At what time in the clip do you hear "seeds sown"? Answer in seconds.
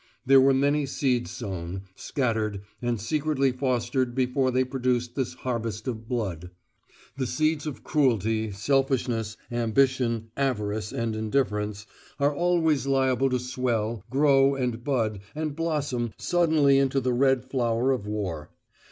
0.87-1.83